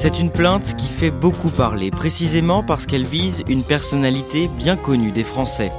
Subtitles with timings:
[0.00, 5.10] C'est une plainte qui fait beaucoup parler, précisément parce qu'elle vise une personnalité bien connue
[5.10, 5.70] des Français.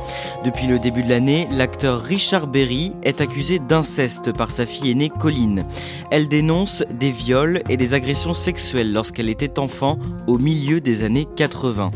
[0.43, 5.09] Depuis le début de l'année, l'acteur Richard Berry est accusé d'inceste par sa fille aînée
[5.09, 5.63] Colline.
[6.11, 9.97] Elle dénonce des viols et des agressions sexuelles lorsqu'elle était enfant
[10.27, 11.91] au milieu des années 80.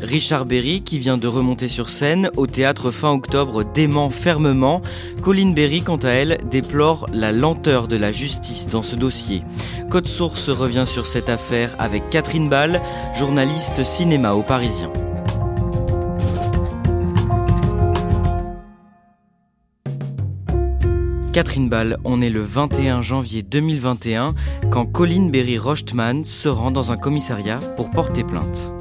[0.00, 4.82] Richard Berry, qui vient de remonter sur scène au théâtre fin octobre, dément fermement.
[5.22, 9.42] Colline Berry, quant à elle, déplore la lenteur de la justice dans ce dossier.
[9.90, 12.80] Code Source revient sur cette affaire avec Catherine Ball,
[13.14, 14.90] journaliste cinéma au Parisien.
[21.36, 24.34] Catherine Ball, on est le 21 janvier 2021
[24.70, 28.72] quand Colline Berry-Rochtman se rend dans un commissariat pour porter plainte.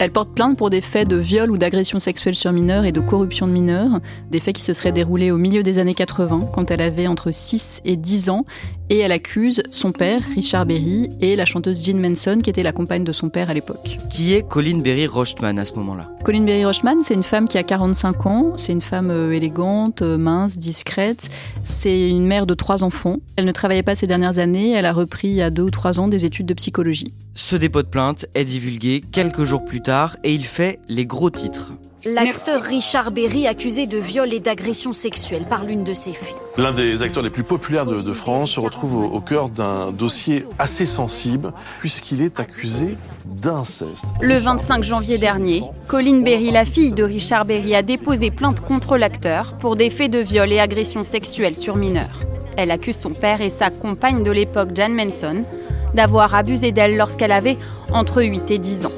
[0.00, 3.00] Elle porte plainte pour des faits de viol ou d'agression sexuelle sur mineurs et de
[3.00, 6.70] corruption de mineurs, des faits qui se seraient déroulés au milieu des années 80, quand
[6.70, 8.44] elle avait entre 6 et 10 ans,
[8.90, 12.72] et elle accuse son père, Richard Berry, et la chanteuse Jean Manson, qui était la
[12.72, 13.98] compagne de son père à l'époque.
[14.10, 16.10] Qui est Colline Berry-Rochtman à ce moment-là?
[16.24, 20.18] Colline Berry-Rochtman, c'est une femme qui a 45 ans, c'est une femme euh, élégante, euh,
[20.18, 21.30] mince, discrète,
[21.62, 23.18] c'est une mère de trois enfants.
[23.36, 25.70] Elle ne travaillait pas ces dernières années, elle a repris il y a deux ou
[25.70, 27.14] trois ans des études de psychologie.
[27.36, 31.30] Ce dépôt de plainte est divulgué quelques jours plus tard et il fait les gros
[31.30, 31.72] titres.
[32.06, 36.34] L'acteur Richard Berry accusé de viol et d'agression sexuelle par l'une de ses filles.
[36.56, 39.92] L'un des acteurs les plus populaires de, de France se retrouve au, au cœur d'un
[39.92, 42.96] dossier assez sensible puisqu'il est accusé
[43.26, 44.06] d'inceste.
[44.22, 48.96] Le 25 janvier dernier, Colline Berry, la fille de Richard Berry, a déposé plainte contre
[48.96, 52.20] l'acteur pour des faits de viol et agression sexuelle sur mineurs.
[52.56, 55.44] Elle accuse son père et sa compagne de l'époque, Jan Manson,
[55.92, 57.58] d'avoir abusé d'elle lorsqu'elle avait
[57.92, 58.92] entre 8 et 10 ans.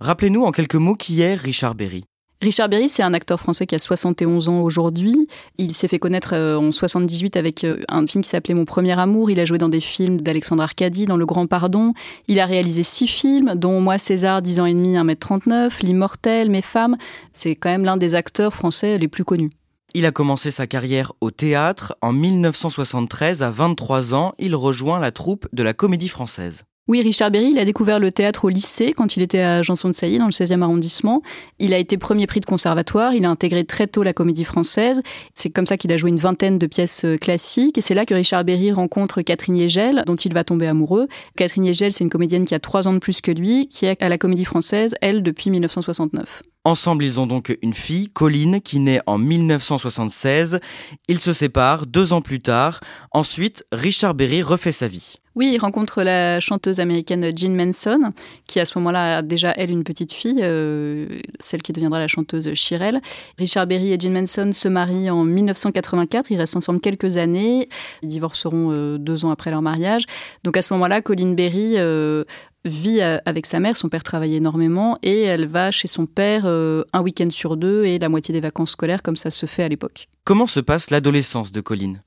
[0.00, 2.04] Rappelez-nous en quelques mots qui est Richard Berry.
[2.40, 5.28] Richard Berry, c'est un acteur français qui a 71 ans aujourd'hui.
[5.58, 8.98] Il s'est fait connaître euh, en 78 avec euh, un film qui s'appelait Mon premier
[8.98, 9.30] amour.
[9.30, 11.92] Il a joué dans des films d'Alexandre Arcadi, dans Le Grand Pardon.
[12.28, 16.62] Il a réalisé six films, dont Moi César, 10 ans et demi, 1m39, L'Immortel, Mes
[16.62, 16.96] femmes.
[17.30, 19.50] C'est quand même l'un des acteurs français les plus connus.
[19.92, 21.94] Il a commencé sa carrière au théâtre.
[22.00, 26.64] En 1973, à 23 ans, il rejoint la troupe de la Comédie Française.
[26.90, 29.88] Oui, Richard Berry, il a découvert le théâtre au lycée quand il était à Janson
[29.88, 31.22] de Sailly, dans le 16e arrondissement.
[31.60, 35.00] Il a été premier prix de conservatoire, il a intégré très tôt la comédie française.
[35.32, 37.78] C'est comme ça qu'il a joué une vingtaine de pièces euh, classiques.
[37.78, 41.06] Et c'est là que Richard Berry rencontre Catherine Yegel, dont il va tomber amoureux.
[41.36, 44.02] Catherine Yegel, c'est une comédienne qui a trois ans de plus que lui, qui est
[44.02, 46.42] à la comédie française, elle, depuis 1969.
[46.64, 50.58] Ensemble, ils ont donc une fille, Colline, qui naît en 1976.
[51.06, 52.80] Ils se séparent deux ans plus tard.
[53.12, 55.20] Ensuite, Richard Berry refait sa vie.
[55.40, 58.12] Oui, il rencontre la chanteuse américaine Jean Manson,
[58.46, 61.06] qui à ce moment-là a déjà, elle, une petite fille, euh,
[61.38, 63.00] celle qui deviendra la chanteuse Shirelle.
[63.38, 67.70] Richard Berry et Jean Manson se marient en 1984, ils restent ensemble quelques années,
[68.02, 70.04] ils divorceront euh, deux ans après leur mariage.
[70.44, 72.24] Donc à ce moment-là, Colline Berry euh,
[72.66, 77.00] vit avec sa mère, son père travaille énormément, et elle va chez son père un
[77.00, 80.06] week-end sur deux et la moitié des vacances scolaires, comme ça se fait à l'époque.
[80.24, 82.00] Comment se passe l'adolescence de Colline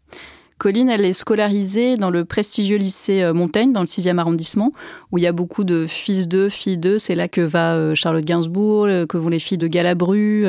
[0.63, 4.71] Colline, elle est scolarisée dans le prestigieux lycée euh, Montaigne, dans le 6e arrondissement,
[5.11, 6.99] où il y a beaucoup de fils d'eux, filles d'eux.
[6.99, 10.45] C'est là que va euh, Charlotte Gainsbourg, que vont les filles de Galabru.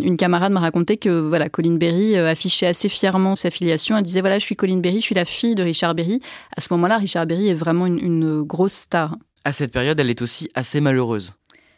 [0.00, 3.98] Une camarade m'a raconté que voilà, Colline Berry affichait assez fièrement sa filiation.
[3.98, 6.22] Elle disait voilà, je suis Colline Berry, je suis la fille de Richard Berry.
[6.56, 9.14] À ce moment-là, Richard Berry est vraiment une grosse star.
[9.44, 11.34] À cette période, elle est aussi assez malheureuse.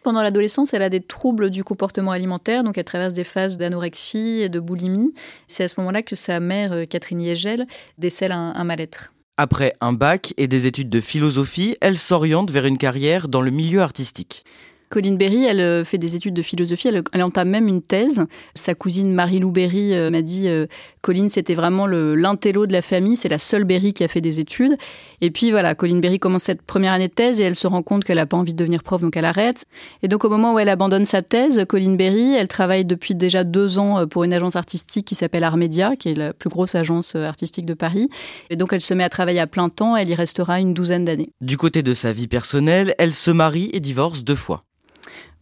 [0.07, 4.41] Pendant l'adolescence, elle a des troubles du comportement alimentaire, donc elle traverse des phases d'anorexie
[4.41, 5.13] et de boulimie.
[5.49, 7.67] C'est à ce moment-là que sa mère, euh, Catherine Yegel,
[7.99, 9.15] décèle un, un mal-être.
[9.37, 13.51] Après un bac et des études de philosophie, elle s'oriente vers une carrière dans le
[13.51, 14.45] milieu artistique.
[14.89, 18.25] Colline Berry, elle euh, fait des études de philosophie, elle, elle entame même une thèse.
[18.55, 20.67] Sa cousine Marie-Lou Berry euh, m'a dit euh,
[21.07, 24.41] Colline, c'était vraiment l'intello de la famille, c'est la seule Berry qui a fait des
[24.41, 24.77] études.
[25.21, 27.85] Et puis voilà, Colline Berry commence cette première année de thèse et elle se rend
[27.85, 29.67] compte qu'elle n'a pas envie de devenir prof, donc elle arrête.
[30.03, 33.45] Et donc au moment où elle abandonne sa thèse, Colline Berry, elle travaille depuis déjà
[33.45, 37.15] deux ans pour une agence artistique qui s'appelle Armédia, qui est la plus grosse agence
[37.15, 38.09] artistique de Paris.
[38.51, 41.05] Et donc elle se met à travailler à plein temps, elle y restera une douzaine
[41.05, 41.31] d'années.
[41.41, 44.65] Du côté de sa vie personnelle, elle se marie et divorce deux fois.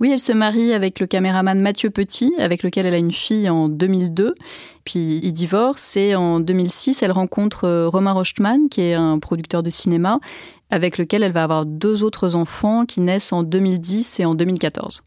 [0.01, 3.49] Oui, elle se marie avec le caméraman Mathieu Petit, avec lequel elle a une fille
[3.49, 4.35] en 2002.
[4.85, 9.63] Puis ils divorcent et en 2006, elle rencontre euh, Romain Rochtman, qui est un producteur
[9.63, 10.19] de cinéma,
[10.71, 15.05] avec lequel elle va avoir deux autres enfants qui naissent en 2010 et en 2014.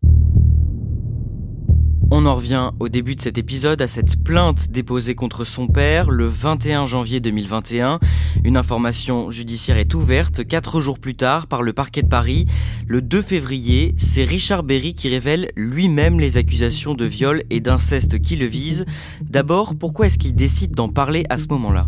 [2.10, 6.10] On en revient au début de cet épisode à cette plainte déposée contre son père
[6.10, 8.00] le 21 janvier 2021.
[8.46, 12.46] Une information judiciaire est ouverte quatre jours plus tard par le parquet de Paris.
[12.88, 18.22] Le 2 février, c'est Richard Berry qui révèle lui-même les accusations de viol et d'inceste
[18.22, 18.86] qui le visent.
[19.22, 21.88] D'abord, pourquoi est-ce qu'il décide d'en parler à ce moment-là?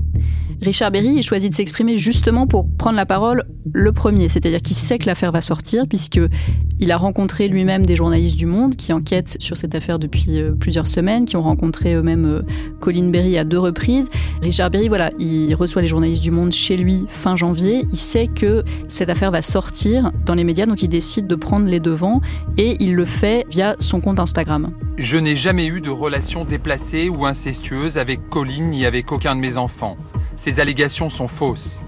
[0.61, 4.97] Richard Berry choisit de s'exprimer justement pour prendre la parole le premier, c'est-à-dire qu'il sait
[4.97, 6.19] que l'affaire va sortir puisque
[6.79, 10.53] il a rencontré lui-même des journalistes du Monde qui enquêtent sur cette affaire depuis euh,
[10.59, 12.41] plusieurs semaines, qui ont rencontré eux-mêmes euh,
[12.79, 14.09] Colin Berry à deux reprises.
[14.41, 17.85] Richard Berry, voilà, il reçoit les journalistes du Monde chez lui fin janvier.
[17.91, 21.67] Il sait que cette affaire va sortir dans les médias, donc il décide de prendre
[21.67, 22.21] les devants
[22.57, 24.71] et il le fait via son compte Instagram.
[24.97, 29.41] Je n'ai jamais eu de relation déplacée ou incestueuse avec Colin ni avec aucun de
[29.41, 29.95] mes enfants.
[30.35, 31.81] Ces allégations sont fausses.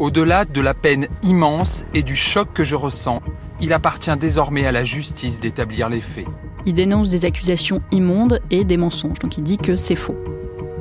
[0.00, 3.22] Au-delà de la peine immense et du choc que je ressens,
[3.60, 6.26] il appartient désormais à la justice d'établir les faits.
[6.66, 10.16] Il dénonce des accusations immondes et des mensonges, donc il dit que c'est faux.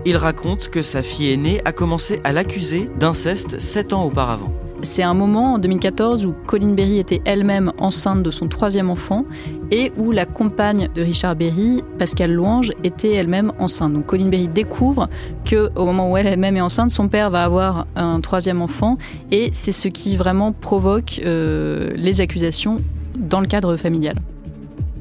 [0.06, 4.52] Il raconte que sa fille aînée a commencé à l'accuser d'inceste sept ans auparavant.
[4.84, 9.26] C'est un moment en 2014 où Colin Berry était elle-même enceinte de son troisième enfant
[9.72, 13.94] et où la compagne de Richard Berry, Pascal Louange, était elle-même enceinte.
[13.94, 15.08] Donc Colin Berry découvre
[15.46, 18.98] que au moment où elle-même est enceinte, son père va avoir un troisième enfant
[19.32, 22.82] et c'est ce qui vraiment provoque euh, les accusations
[23.16, 24.16] dans le cadre familial.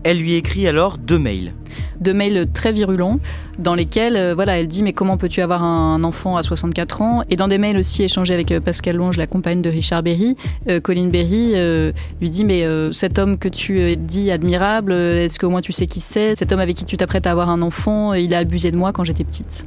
[0.04, 1.52] Elle lui écrit alors deux mails.
[2.00, 3.20] Deux mails très virulents
[3.58, 7.22] dans lesquels euh, voilà, elle dit mais comment peux-tu avoir un enfant à 64 ans?
[7.31, 10.37] Et dans des mails aussi échangés avec euh, Pascal Longe, la compagne de Richard Berry,
[10.69, 11.54] euh, Colin Berry
[12.20, 16.00] lui dit mais cet homme que tu dis admirable, est-ce qu'au moins tu sais qui
[16.00, 16.34] c'est?
[16.34, 18.93] Cet homme avec qui tu t'apprêtes à avoir un enfant, il a abusé de moi
[18.93, 19.64] quand j'étais petite.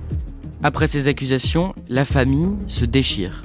[0.66, 3.44] Après ces accusations, la famille se déchire.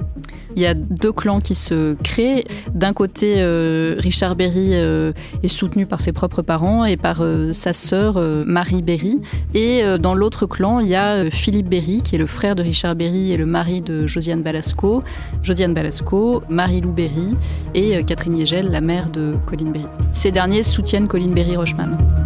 [0.55, 2.45] Il y a deux clans qui se créent.
[2.73, 5.13] D'un côté, euh, Richard Berry euh,
[5.43, 9.19] est soutenu par ses propres parents et par euh, sa sœur Marie Berry.
[9.53, 12.95] Et dans l'autre clan, il y a Philippe Berry, qui est le frère de Richard
[12.95, 15.03] Berry et le mari de Josiane Balasco.
[15.43, 17.35] Josiane Balasco, Marie-Lou Berry
[17.75, 19.85] et Catherine Yegel, la mère de Colin Berry.
[20.11, 22.20] Ces derniers soutiennent Colin Berry-Rochman.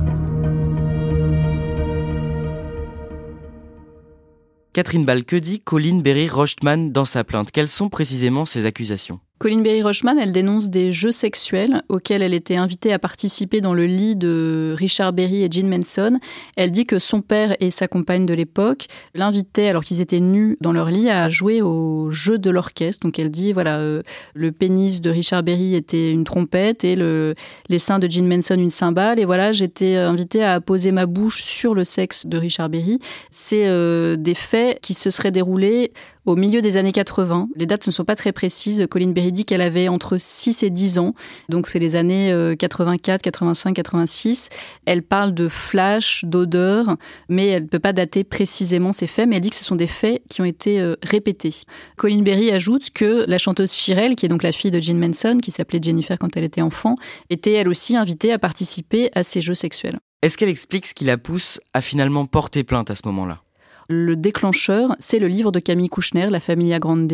[4.75, 7.53] Catherine Ball, que dit Colline Berry-Rochtman dans sa plainte.
[7.53, 9.21] Quelles sont précisément ses accusations?
[9.45, 13.75] Colin Berry Rochman, elle dénonce des jeux sexuels auxquels elle était invitée à participer dans
[13.75, 16.17] le lit de Richard Berry et Jean Manson.
[16.55, 20.57] Elle dit que son père et sa compagne de l'époque l'invitaient, alors qu'ils étaient nus
[20.61, 23.05] dans leur lit, à jouer au jeu de l'orchestre.
[23.05, 24.01] Donc elle dit, voilà, euh,
[24.33, 27.35] le pénis de Richard Berry était une trompette et le,
[27.69, 29.19] les seins de Jean Manson une cymbale.
[29.19, 32.97] Et voilà, j'étais invitée à poser ma bouche sur le sexe de Richard Berry.
[33.29, 35.91] C'est euh, des faits qui se seraient déroulés
[36.25, 37.49] au milieu des années 80.
[37.55, 38.85] Les dates ne sont pas très précises.
[38.89, 41.13] Colline Berry dit qu'elle avait entre 6 et 10 ans.
[41.49, 44.49] Donc c'est les années 84, 85, 86.
[44.85, 46.97] Elle parle de flash, d'odeur,
[47.29, 49.75] mais elle ne peut pas dater précisément ces faits, mais elle dit que ce sont
[49.75, 51.55] des faits qui ont été euh, répétés.
[51.97, 55.37] Colline Berry ajoute que la chanteuse Shirel, qui est donc la fille de Jean Manson,
[55.41, 56.95] qui s'appelait Jennifer quand elle était enfant,
[57.29, 59.97] était elle aussi invitée à participer à ces jeux sexuels.
[60.21, 63.44] Est-ce qu'elle explique ce qui la pousse à finalement porter plainte à ce moment-là?
[63.87, 67.05] Le déclencheur, c'est le livre de Camille Kouchner, La Familia Grande,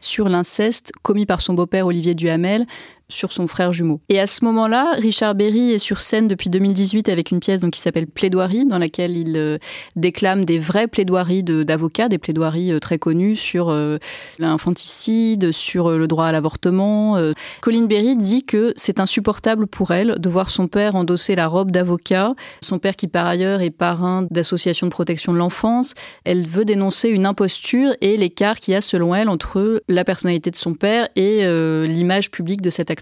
[0.00, 2.66] sur l'inceste commis par son beau-père Olivier Duhamel,
[3.10, 4.00] sur son frère jumeau.
[4.10, 7.72] Et à ce moment-là, Richard Berry est sur scène depuis 2018 avec une pièce donc,
[7.72, 9.56] qui s'appelle Plaidoirie, dans laquelle il euh,
[9.96, 13.96] déclame des vraies plaidoiries d'avocats, des plaidoiries euh, très connues sur euh,
[14.38, 17.16] l'infanticide, sur le droit à l'avortement.
[17.62, 21.70] Colin Berry dit que c'est insupportable pour elle de voir son père endosser la robe
[21.70, 25.94] d'avocat, son père qui par ailleurs est parrain d'associations de protection de l'enfance.
[26.24, 30.50] Elle veut dénoncer une imposture et l'écart qu'il y a selon elle entre la personnalité
[30.50, 31.46] de son père et
[31.86, 32.97] l'image publique de cet acteur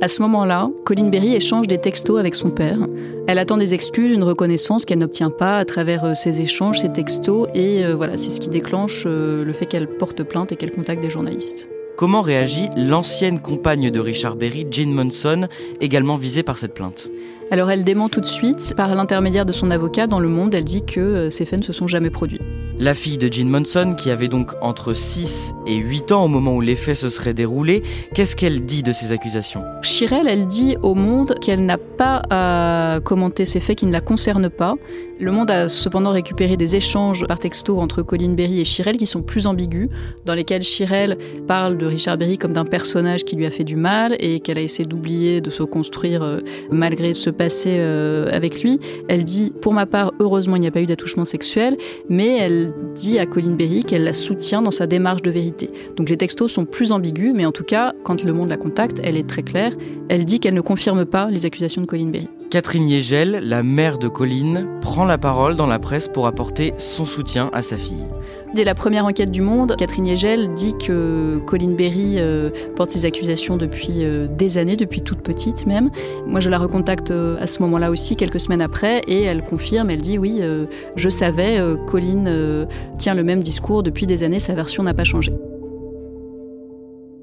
[0.00, 2.78] À ce moment-là, Colin Berry échange des textos avec son père.
[3.26, 6.92] Elle attend des excuses, une reconnaissance qu'elle n'obtient pas à travers euh, ces échanges, ces
[6.92, 10.56] textos, et euh, voilà, c'est ce qui déclenche euh, le fait qu'elle porte plainte et
[10.56, 11.68] qu'elle contacte des journalistes.
[11.96, 15.48] Comment réagit l'ancienne compagne de Richard Berry, Jane Monson,
[15.80, 17.10] également visée par cette plainte?
[17.50, 20.64] Alors elle dément tout de suite, par l'intermédiaire de son avocat dans Le Monde, elle
[20.64, 22.40] dit que ces faits ne se sont jamais produits.
[22.80, 26.54] La fille de Jean Monson, qui avait donc entre 6 et 8 ans au moment
[26.54, 27.82] où les faits se seraient déroulés,
[28.14, 29.64] qu'est-ce qu'elle dit de ces accusations?
[29.82, 34.00] Chirel, elle dit au Monde qu'elle n'a pas à commenter ces faits qui ne la
[34.00, 34.76] concernent pas.
[35.18, 39.06] Le Monde a cependant récupéré des échanges par texto entre Colin Berry et Chirel qui
[39.06, 39.88] sont plus ambigus,
[40.24, 41.18] dans lesquels Chirel
[41.48, 44.58] parle de Richard Berry comme d'un personnage qui lui a fait du mal et qu'elle
[44.58, 46.38] a essayé d'oublier, de se construire euh,
[46.70, 48.78] malgré ce passé euh, avec lui.
[49.08, 51.76] Elle dit, pour ma part, heureusement il n'y a pas eu d'attouchement sexuel,
[52.08, 55.70] mais elle dit à Colin Berry qu'elle la soutient dans sa démarche de vérité.
[55.96, 59.00] Donc les textos sont plus ambigus, mais en tout cas, quand le monde la contacte,
[59.02, 59.72] elle est très claire.
[60.08, 62.28] Elle dit qu'elle ne confirme pas les accusations de Colin Berry.
[62.50, 67.04] Catherine Yegel, la mère de Colin, prend la parole dans la presse pour apporter son
[67.04, 68.06] soutien à sa fille.
[68.54, 73.04] Dès la première enquête du Monde, Catherine Yegel dit que Colin Berry euh, porte ses
[73.04, 75.90] accusations depuis euh, des années, depuis toute petite même.
[76.26, 79.90] Moi, je la recontacte euh, à ce moment-là aussi, quelques semaines après, et elle confirme,
[79.90, 80.40] elle dit oui,
[80.96, 85.32] je savais, Colin tient le même discours depuis des années, sa version n'a pas changé.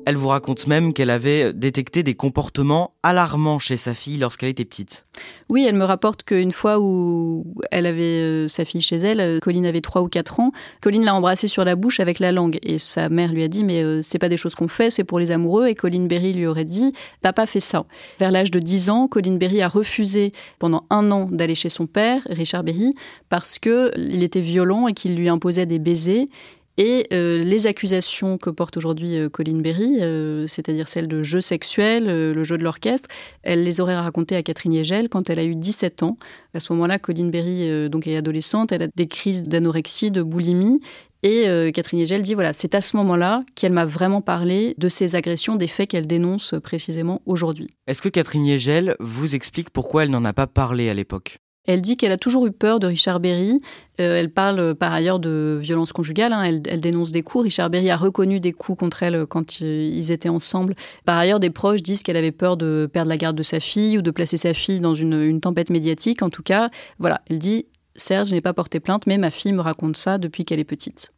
[0.05, 4.65] Elle vous raconte même qu'elle avait détecté des comportements alarmants chez sa fille lorsqu'elle était
[4.65, 5.05] petite.
[5.49, 9.39] Oui, elle me rapporte qu'une fois où elle avait euh, sa fille chez elle, euh,
[9.39, 12.59] Colline avait 3 ou 4 ans, Colline l'a embrassée sur la bouche avec la langue.
[12.61, 15.03] Et sa mère lui a dit, mais euh, c'est pas des choses qu'on fait, c'est
[15.03, 15.67] pour les amoureux.
[15.67, 17.85] Et Colline Berry lui aurait dit, papa fait ça.
[18.19, 21.87] Vers l'âge de 10 ans, Colline Berry a refusé pendant un an d'aller chez son
[21.87, 22.93] père, Richard Berry,
[23.29, 26.29] parce qu'il était violent et qu'il lui imposait des baisers
[26.77, 31.39] et euh, les accusations que porte aujourd'hui euh, Colin Berry, euh, c'est-à-dire celles de jeu
[31.39, 33.07] sexuel, le jeu de l'orchestre,
[33.43, 36.17] elle les aurait racontées à Catherine Yegel quand elle a eu 17 ans.
[36.53, 40.79] À ce moment-là, Colin Berry donc est adolescente, elle a des crises d'anorexie, de boulimie.
[41.23, 45.15] Et Catherine Yegel dit voilà, c'est à ce moment-là qu'elle m'a vraiment parlé de ces
[45.15, 47.67] agressions, des faits qu'elle dénonce précisément aujourd'hui.
[47.87, 51.39] Est-ce que Catherine Yegel vous explique pourquoi elle n'en a pas parlé à l'époque?
[51.67, 53.61] Elle dit qu'elle a toujours eu peur de Richard Berry.
[53.99, 56.33] Euh, elle parle euh, par ailleurs de violence conjugale.
[56.33, 56.43] Hein.
[56.43, 57.45] Elle, dénonce des coups.
[57.45, 60.75] Richard Berry a reconnu des coups contre elle euh, quand ils étaient ensemble.
[61.05, 63.97] Par ailleurs, des proches disent qu'elle avait peur de perdre la garde de sa fille
[63.97, 66.21] ou de placer sa fille dans une, tempête médiatique.
[66.21, 66.69] En tout cas,
[66.99, 70.17] voilà, elle dit Serge, je n'ai pas porté plainte, mais ma fille me raconte ça
[70.17, 71.13] depuis qu'elle est petite.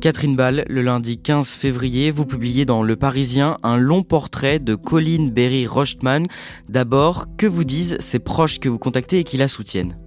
[0.00, 4.74] Catherine Ball, le lundi 15 février, vous publiez dans Le Parisien un long portrait de
[4.74, 6.26] Colline Berry-Rochtman.
[6.70, 9.98] D'abord, que vous disent ses proches que vous contactez et qui la soutiennent?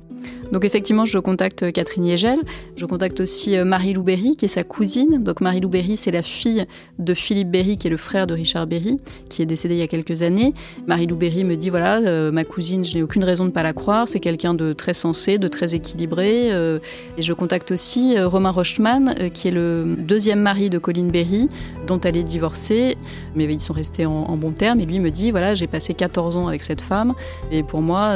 [0.53, 2.37] Donc effectivement, je contacte Catherine Yegel.
[2.75, 5.23] Je contacte aussi euh, Marie-Lou Berry, qui est sa cousine.
[5.23, 6.67] Donc Marie-Lou Berry, c'est la fille
[6.99, 9.81] de Philippe Berry, qui est le frère de Richard Berry, qui est décédé il y
[9.81, 10.53] a quelques années.
[10.85, 13.63] Marie-Lou Berry me dit, voilà, euh, ma cousine, je n'ai aucune raison de ne pas
[13.63, 14.07] la croire.
[14.07, 16.51] C'est quelqu'un de très sensé, de très équilibré.
[16.51, 16.77] Euh.
[17.17, 21.49] et je contacte aussi Romain Rochman, qui est le deuxième mari de Colline Berry,
[21.87, 22.95] dont elle est divorcée.
[23.33, 24.79] Mais ils sont restés en, en bons termes.
[24.81, 27.15] Et lui me dit, voilà, j'ai passé 14 ans avec cette femme.
[27.51, 28.15] Et pour moi,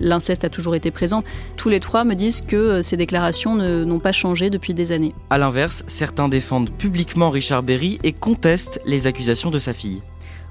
[0.00, 1.22] l'inceste a toujours été présent.
[1.56, 5.14] Tous les trois me disent que euh, ces déclarations n'ont pas changé depuis des années.
[5.30, 10.02] A l'inverse, certains défendent publiquement Richard Berry et contestent les accusations de sa fille.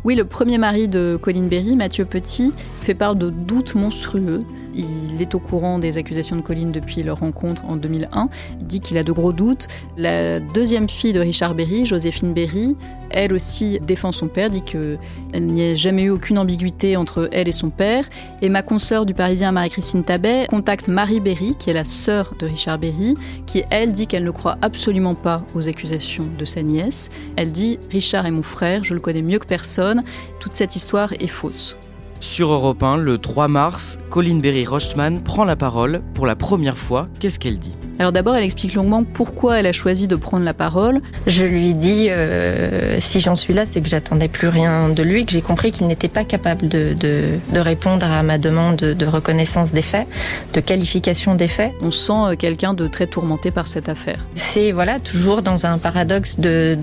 [0.04, 4.42] Oui, le premier mari de Colin Berry, Mathieu Petit, fait part de doutes monstrueux.
[4.74, 8.30] Il est au courant des accusations de Colin depuis leur rencontre en 2001.
[8.60, 9.68] Il dit qu'il a de gros doutes.
[9.98, 12.76] La deuxième fille de Richard Berry, Joséphine Berry,
[13.14, 14.98] elle aussi défend son père, dit qu'il
[15.36, 18.06] n'y a jamais eu aucune ambiguïté entre elle et son père.
[18.42, 22.48] Et ma consoeur du Parisien, Marie-Christine Tabet, contacte Marie Berry, qui est la sœur de
[22.48, 23.16] Richard Berry,
[23.46, 27.12] qui elle dit qu'elle ne croit absolument pas aux accusations de sa nièce.
[27.36, 30.04] Elle dit Richard est mon frère, je le connais mieux que personne,
[30.40, 31.78] toute cette histoire est fausse.
[32.24, 37.10] Sur Europe 1, le 3 mars, Colin Berry-Rochtman prend la parole pour la première fois.
[37.20, 37.78] Qu'est-ce qu'elle dit?
[38.00, 41.02] Alors d'abord, elle explique longuement pourquoi elle a choisi de prendre la parole.
[41.28, 45.26] Je lui dis, euh, si j'en suis là, c'est que j'attendais plus rien de lui,
[45.26, 49.72] que j'ai compris qu'il n'était pas capable de, de, répondre à ma demande de reconnaissance
[49.72, 50.08] des faits,
[50.54, 51.72] de qualification des faits.
[51.82, 54.18] On sent euh, quelqu'un de très tourmenté par cette affaire.
[54.34, 56.78] C'est voilà toujours dans un paradoxe de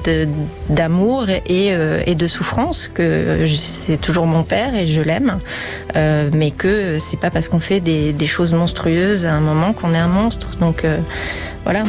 [0.71, 5.39] d'amour et, euh, et, de souffrance que c'est toujours mon père et je l'aime,
[5.95, 9.93] mais que c'est pas parce qu'on fait des, des, choses monstrueuses à un moment qu'on
[9.93, 10.51] est un monstre.
[10.61, 10.85] Donc
[11.65, 11.85] voilà.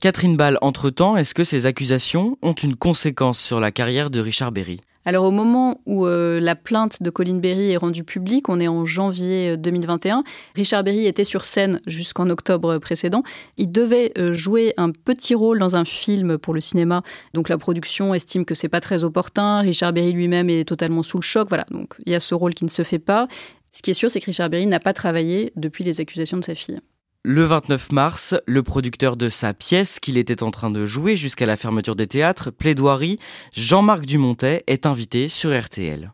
[0.00, 4.50] Catherine Ball, entre-temps, est-ce que ces accusations ont une conséquence sur la carrière de Richard
[4.50, 4.80] Berry?
[5.04, 8.68] Alors au moment où euh, la plainte de Colin Berry est rendue publique, on est
[8.68, 10.22] en janvier 2021, euh,
[10.54, 13.22] Richard Berry était sur scène jusqu'en octobre précédent.
[13.56, 17.02] Il devait euh, jouer un petit rôle dans un film pour le cinéma,
[17.34, 19.60] donc la production estime que c'est pas très opportun.
[19.60, 21.66] Richard Berry lui-même est totalement sous le choc, voilà.
[21.70, 23.26] Donc il y a ce rôle qui ne se fait pas.
[23.74, 26.44] Ce qui est sûr, c'est que Richard Berry n'a pas travaillé depuis les accusations de
[26.44, 26.80] sa fille.
[27.24, 31.46] Le 29 mars, le producteur de sa pièce qu'il était en train de jouer jusqu'à
[31.46, 33.18] la fermeture des théâtres, Plaidoirie,
[33.54, 36.12] Jean-Marc Dumontet, est invité sur RTL.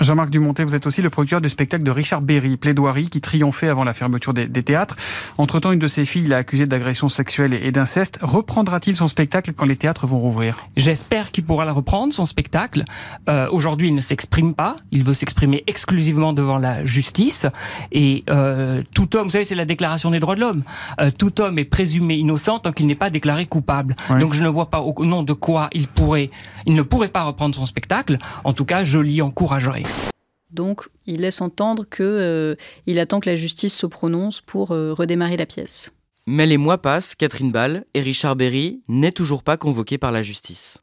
[0.00, 3.68] Jean-Marc Dumontet, vous êtes aussi le producteur du spectacle de Richard Berry, Plaidoirie, qui triomphait
[3.68, 4.96] avant la fermeture des, théâtres.
[5.38, 8.18] Entre-temps, une de ses filles l'a accusé d'agression sexuelle et, d'inceste.
[8.22, 10.66] Reprendra-t-il son spectacle quand les théâtres vont rouvrir?
[10.76, 12.84] J'espère qu'il pourra le reprendre, son spectacle.
[13.28, 14.76] Euh, Aujourd'hui, il ne s'exprime pas.
[14.92, 17.46] Il veut s'exprimer exclusivement devant la justice.
[17.90, 20.62] Et euh, tout homme, vous savez, c'est la déclaration des droits de l'homme.
[21.00, 23.96] Euh, tout homme est présumé innocent tant qu'il n'est pas déclaré coupable.
[24.20, 26.30] Donc je ne vois pas au nom de quoi il pourrait,
[26.66, 28.18] il ne pourrait pas reprendre son spectacle.
[28.44, 29.87] En tout cas, je l'y encouragerai.
[30.50, 32.54] Donc, il laisse entendre qu'il euh,
[32.96, 35.92] attend que la justice se prononce pour euh, redémarrer la pièce.
[36.26, 40.22] Mais les mois passent, Catherine Ball et Richard Berry n'est toujours pas convoqué par la
[40.22, 40.78] justice.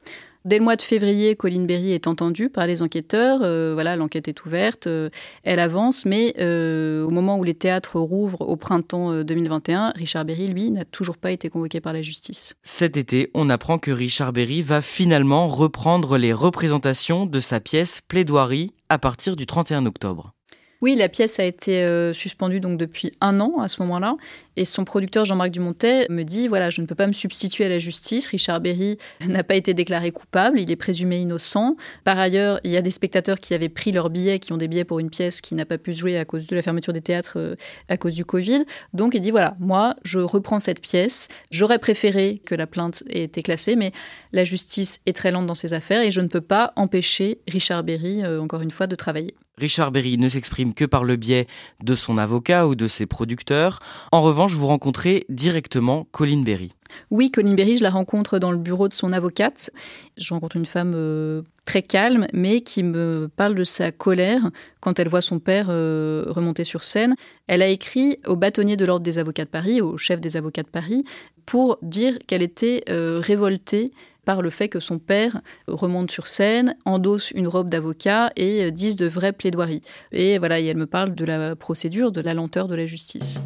[0.46, 3.40] Dès le mois de février, Colin Berry est entendue par les enquêteurs.
[3.42, 5.10] Euh, voilà, l'enquête est ouverte, euh,
[5.42, 10.46] elle avance, mais euh, au moment où les théâtres rouvrent au printemps 2021, Richard Berry,
[10.46, 12.54] lui, n'a toujours pas été convoqué par la justice.
[12.62, 18.00] Cet été, on apprend que Richard Berry va finalement reprendre les représentations de sa pièce
[18.06, 20.35] Plaidoirie à partir du 31 octobre.
[20.82, 24.16] Oui, la pièce a été euh, suspendue donc depuis un an à ce moment-là.
[24.58, 27.68] Et son producteur Jean-Marc Dumontet me dit voilà, je ne peux pas me substituer à
[27.68, 28.26] la justice.
[28.26, 31.76] Richard Berry n'a pas été déclaré coupable, il est présumé innocent.
[32.04, 34.68] Par ailleurs, il y a des spectateurs qui avaient pris leurs billets, qui ont des
[34.68, 36.92] billets pour une pièce qui n'a pas pu se jouer à cause de la fermeture
[36.92, 37.54] des théâtres euh,
[37.88, 38.64] à cause du Covid.
[38.92, 41.28] Donc il dit voilà, moi, je reprends cette pièce.
[41.50, 43.92] J'aurais préféré que la plainte ait été classée, mais
[44.32, 47.82] la justice est très lente dans ses affaires et je ne peux pas empêcher Richard
[47.82, 49.34] Berry, euh, encore une fois, de travailler.
[49.58, 51.46] Richard Berry ne s'exprime que par le biais
[51.82, 53.80] de son avocat ou de ses producteurs.
[54.12, 56.72] En revanche, vous rencontrez directement Colin Berry.
[57.10, 59.70] Oui, Colin Berry, je la rencontre dans le bureau de son avocate.
[60.18, 64.42] Je rencontre une femme euh, très calme, mais qui me parle de sa colère
[64.80, 67.14] quand elle voit son père euh, remonter sur scène.
[67.46, 70.64] Elle a écrit au bâtonnier de l'Ordre des avocats de Paris, au chef des avocats
[70.64, 71.02] de Paris,
[71.46, 73.90] pour dire qu'elle était euh, révoltée
[74.26, 78.70] par le fait que son père remonte sur scène, endosse une robe d'avocat et euh,
[78.70, 79.80] dise de vraies plaidoiries.
[80.12, 83.40] Et voilà, elle me parle de la procédure, de la lenteur de la justice.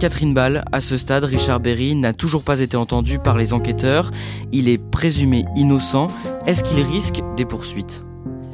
[0.00, 4.10] Catherine Ball, à ce stade, Richard Berry n'a toujours pas été entendu par les enquêteurs.
[4.52, 6.08] Il est présumé innocent.
[6.46, 8.04] Est-ce qu'il risque des poursuites?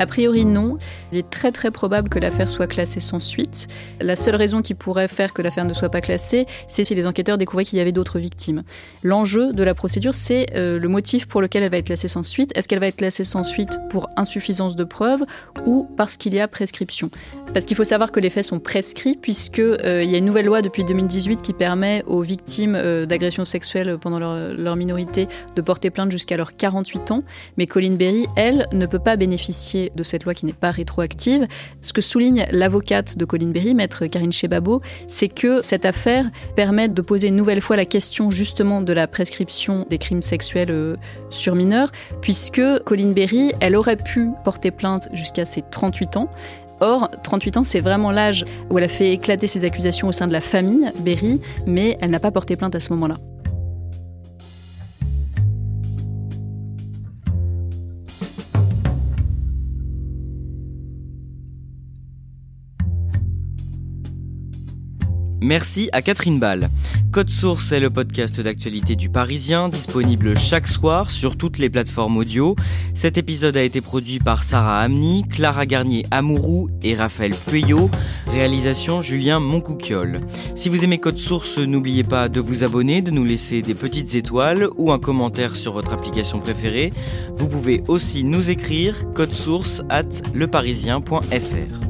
[0.01, 0.79] A priori, non.
[1.13, 3.69] Il est très très probable que l'affaire soit classée sans suite.
[4.01, 7.07] La seule raison qui pourrait faire que l'affaire ne soit pas classée, c'est si les
[7.07, 8.63] enquêteurs découvraient qu'il y avait d'autres victimes.
[9.03, 12.23] L'enjeu de la procédure, c'est euh, le motif pour lequel elle va être classée sans
[12.23, 12.51] suite.
[12.55, 15.23] Est-ce qu'elle va être classée sans suite pour insuffisance de preuves
[15.67, 17.11] ou parce qu'il y a prescription?
[17.53, 20.25] Parce qu'il faut savoir que les faits sont prescrits puisque euh, il y a une
[20.25, 25.61] nouvelle loi depuis 2018 qui permet aux victimes euh, d'agressions sexuelles pendant leur, minorité de
[25.61, 27.25] porter plainte jusqu'à leurs 48 ans.
[27.59, 31.47] Mais Colin Berry, elle, ne peut pas bénéficier de cette loi qui n'est pas rétroactive.
[31.81, 36.27] Ce que souligne l'avocate de Colin Berry, maître Karine Chebabo, c'est que cette affaire
[36.57, 40.71] permet de poser une nouvelle fois la question justement de la prescription des crimes sexuels
[40.71, 40.97] euh,
[41.31, 46.31] sur mineurs, puisque Colin Berry, elle aurait pu porter plainte jusqu'à ses 38 ans,
[46.81, 50.27] Or, 38 ans, c'est vraiment l'âge où elle a fait éclater ses accusations au sein
[50.27, 53.17] de la famille, Berry, mais elle n'a pas porté plainte à ce moment-là.
[65.51, 66.71] Merci à Catherine Ball.
[67.11, 72.19] Code Source est le podcast d'actualité du Parisien, disponible chaque soir sur toutes les plateformes
[72.19, 72.55] audio.
[72.95, 77.91] Cet épisode a été produit par Sarah Amni, Clara Garnier Amourou et Raphaël Pueyo.
[78.29, 80.21] Réalisation Julien Moncouquiol.
[80.55, 84.15] Si vous aimez Code Source, n'oubliez pas de vous abonner, de nous laisser des petites
[84.15, 86.93] étoiles ou un commentaire sur votre application préférée.
[87.35, 91.90] Vous pouvez aussi nous écrire source at leparisien.fr.